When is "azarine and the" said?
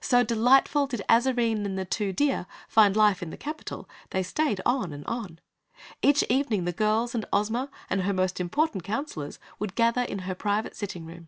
1.08-1.84